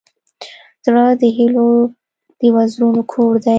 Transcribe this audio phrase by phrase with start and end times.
[0.85, 1.69] زړه د هيلو
[2.39, 3.49] د وزرونو کور دی.